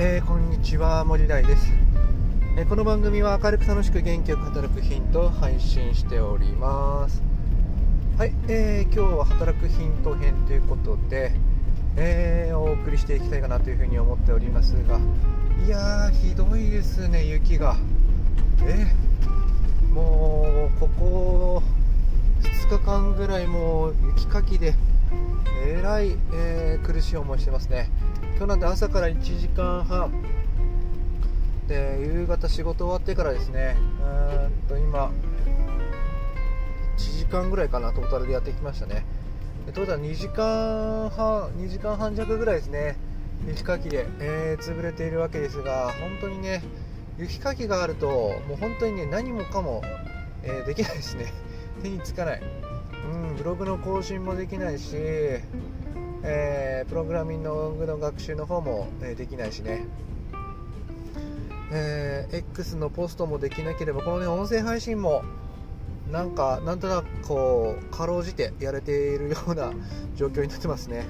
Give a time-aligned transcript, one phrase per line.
[0.00, 1.72] えー、こんにちは森大です、
[2.56, 7.20] えー、この番組は明るく楽しく元気よく働くヒントを配信しております。
[8.16, 11.32] はい、えー、今日は働くヒント編ということで、
[11.96, 15.00] えー、お送りしていきたいかなというふうに思っておりますが
[15.66, 17.74] いやーひどいですね雪が。
[18.62, 21.62] えー、もうここ
[22.68, 24.76] 2日間ぐらいもう雪かきで
[25.66, 27.90] えらい、えー、苦しい思いしてますね。
[28.38, 30.12] 今日なんで朝から1時間半。
[31.66, 33.74] で夕方仕事終わってからですね。
[34.00, 35.10] うんと今
[36.96, 39.04] 1時間ぐらいかなトータルでやってきましたね。
[39.74, 42.96] トータル2時間半2時間半弱ぐらいですね。
[43.44, 46.62] 雪かきで、えー、潰れているわけですが本当にね
[47.18, 49.82] 雪かきがあるともう本当にね何もかも、
[50.44, 51.32] えー、できないですね。
[51.82, 52.42] 手につかない、
[53.12, 54.94] うん、ブログの更新もできないし
[56.22, 57.48] えー、プログラミング
[57.86, 59.84] の学習の方も、え、できないしね、
[61.70, 65.22] えー、X のポストもできなければこのね音声配信も
[66.10, 69.72] なんかなんとなくこうかろうじてやれているような
[70.16, 71.04] 状況になってますね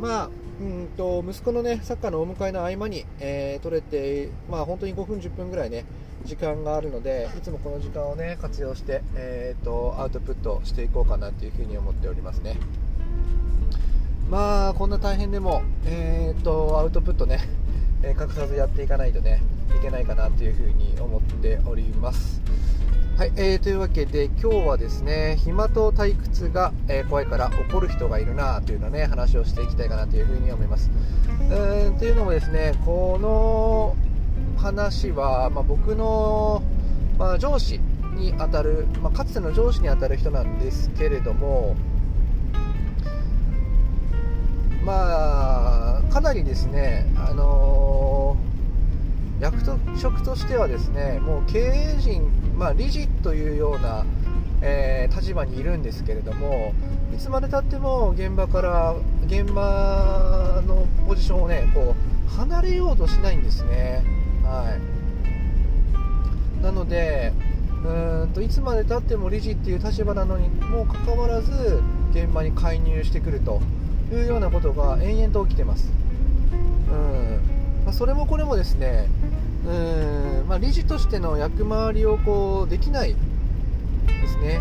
[0.00, 5.84] まあうんと息子のねサッカーのお迎えの合間に、えー、取れてまあ本当に5分10分ぐらいね
[6.24, 12.56] 時間があるのでいつもこの時間をね活用して、えーとアウトプットしていこうかなというふに思っておりますね。
[14.30, 17.40] まあこんな大変でも、えーと、アウトプットね、
[18.02, 19.42] えー、隠さずやっていかないとね
[19.76, 22.40] いけないかなというふうに思っております。
[23.16, 30.90] はい、えー、というわけで今日はですね暇と退屈が、えー、怖いから怒る人がいるなというのね話をしていきたいかなというふうに思います。
[31.50, 33.96] えー、というのもですねこの
[34.60, 36.62] 話は、まあ、僕の、
[37.18, 37.78] まあ、上司
[38.16, 41.76] にあたる、まあ、かつての上司にあたる人なんですけれども、
[44.84, 49.64] まあ、かなりですね、あのー、役
[49.98, 54.04] 職としてはですねもう経営陣、まあ、理事というような、
[54.60, 56.74] えー、立場にいるんですけれども
[57.14, 58.94] いつまでたっても現場から
[59.26, 64.02] 現場のポジションをねこう離れようとしないんですね。
[64.42, 64.76] は
[66.60, 67.32] い、なので
[67.84, 73.62] うんといつまでたっても理事っていう立場なのにもかかわらず現場に介入してくると。
[74.14, 75.90] いうようなことが延々と起きてます。
[76.90, 77.40] うん
[77.84, 79.08] まあ、それもこれもですね
[79.66, 84.60] うん、まあ、理事としての役回りをこうできないですね。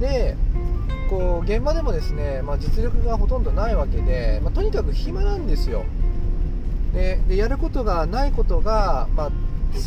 [0.00, 0.36] で
[1.10, 5.84] こう現場でもですね、まあ、実力がほとんどないわけで、まあ、とにかく暇なんですよ。
[6.94, 9.30] ででやることがないことが、まあ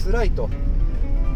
[0.04, 0.50] 辛いと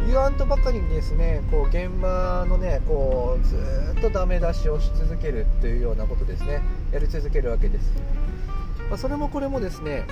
[0.07, 3.55] 言わんとばかりにですねこう現場のねこうず
[3.97, 6.61] っとダメ出しをし続けるというようなことですね。
[6.91, 7.93] やり続けるわけです、
[8.89, 10.05] まあ、それもこれもですね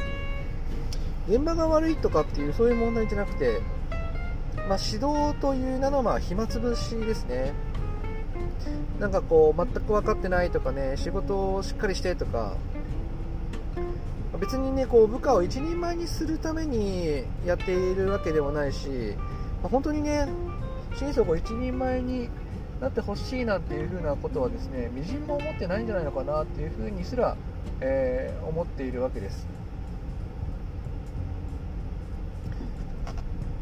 [1.28, 3.62] 現場が悪いとかっていうそういう問題じゃなくて、
[4.68, 7.54] まあ、指導という名のまあ暇つぶしですね。
[9.00, 12.56] なんかこう全く分かってないとかね仕事をしっかりしてとか
[14.40, 19.16] 別にねこう部下を一人前にするためにやっているわけでもないし
[19.62, 20.28] まあ、本当にね、
[20.96, 22.30] 心底一人前に
[22.82, 27.36] なってほしいなっていう風なことはですね、みじんも思ってないんじゃないのかなっていう風にすら、
[27.82, 29.46] えー、思っているわけです。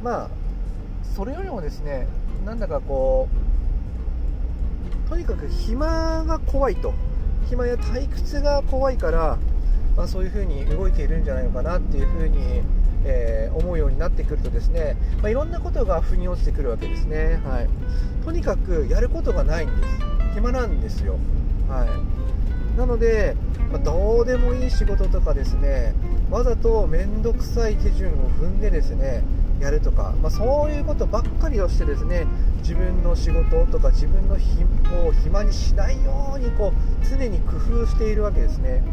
[0.04, 0.30] まあ、
[1.16, 2.08] それよりもですね、
[2.46, 3.28] なんだかこ
[5.06, 6.94] う、とにかく暇が怖いと、
[7.50, 9.38] 暇や退屈が怖いから、
[9.96, 12.62] まあ、そういう風に動いているんじゃないのかなっていう風に
[13.08, 17.70] えー、思うようになってくるとですね、まあ、いろんなことが腑に落ちてくるわけですね、はい、
[18.26, 20.18] とにかくやることがないんです。
[20.38, 21.18] 暇なんですよ、
[21.68, 23.36] はい、なので、
[23.72, 25.96] まあ、どうでもいい仕事とかですね
[26.30, 29.24] わざと面倒くさい手順を踏んでですね
[29.60, 32.28] やるとか、まあ、そういうことばっかりをしてですね
[32.60, 34.64] 自分の仕事とか自分の日
[35.08, 38.84] を暇にしないようにこう常に工夫しているわけですね。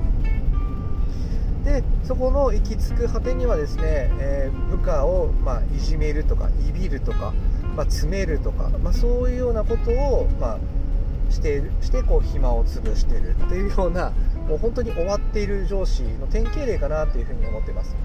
[1.64, 7.32] でそこの行き着く果てにはですね、えー、部下を、まあ、いじめるとかいびるとか、
[7.75, 14.11] まあ、詰めるとか、まあ、そういうようなことを、まあ、してしてこう暇を潰してるっていうような
[14.46, 17.96] もう本当に終わっている上司の典型例かなというふうに思ってます。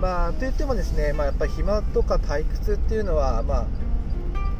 [0.00, 3.66] まあ、といってもですね、まあ、やっぱり暇とか退屈っていうのは、ま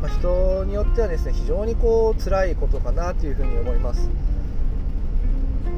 [0.03, 4.11] ま、人によってはですね非常にこう辛いことかなというふうに思います。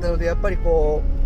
[0.00, 1.21] なのでやっぱりこう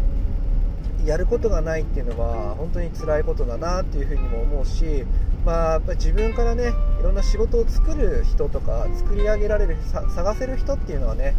[1.07, 5.05] やることがないっていうのは本当に辛いことだなっていうふうにも思うし、
[5.45, 9.77] まあ、やっぱ自分からねいろんな仕事を作る人とか作り上げられる
[10.15, 11.35] 探せる人っていうのはね、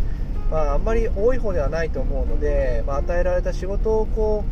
[0.49, 4.45] まあ、あんまり多い方ではないと思うので、まあ、与えられた仕事をこ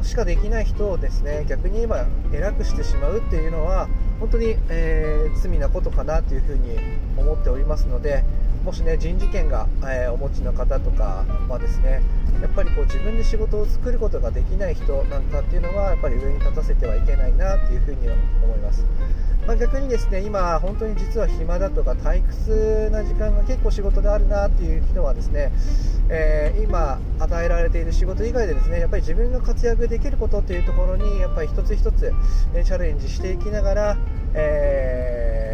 [0.00, 3.88] うしかできない人をですね逆に言えば偉くしてしまうっていうのは
[4.18, 6.76] 本当に、えー、罪なことかなというふうに
[7.16, 8.24] 思っておりますので
[8.64, 12.02] もしね人事権が、えー、お持ちの方とかはですね
[12.40, 18.84] やっぱりこう自分で仕事を作ることができない人なんかっていうのはやっぱり上に立たせてはいけないなっていうふうには思います。
[19.46, 25.52] まあ、逆にですね今、本当に実は暇だとか退屈な時間が結構仕事であるなっていう人はですね、
[26.08, 32.12] えー、今与えられている仕事以外でですねやっぱり自分が活躍できることっていうところにやっぱり一つ一つ
[32.52, 33.96] チャレンジしていきながら、
[34.32, 35.53] えー、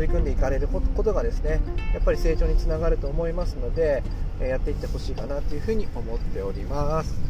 [0.00, 1.60] 取り組んでいかれることがですね
[1.92, 4.02] やっぱり成長につながると思いますので
[4.40, 7.20] やっていってほしいかなというふうに思っております。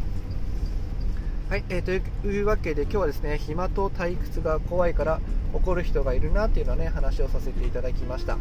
[1.49, 5.19] はい、えー、というわけで今日はですね暇と退屈が怖いから
[5.53, 8.37] 怒る人がいるなっていうのはね話をさせていただきました。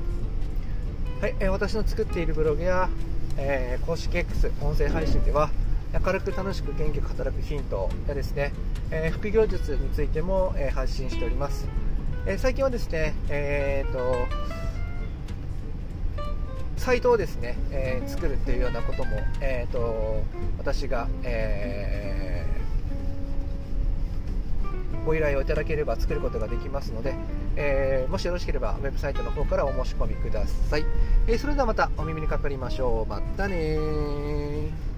[1.21, 2.89] はい、えー、私の作っているブログや、
[3.37, 5.51] えー、公式 X 音声配信では
[5.93, 8.53] 明るく楽しく元気く働くヒントやですね、
[8.93, 11.67] えー、副業術についても、え発信しております。
[12.31, 14.29] え最近はですね、えーと
[16.77, 19.11] サイトをですね、え作るっていうようなことも、
[19.41, 20.23] えーと
[20.57, 22.61] 私が、えー
[25.05, 27.15] ご依頼をいただければ作ることができますので、
[27.57, 30.85] えー、もしよろしければウェブサイトの方からお申し込みください、
[31.27, 33.11] え、それではまたお耳にかかりましょう。
[33.11, 34.90] またね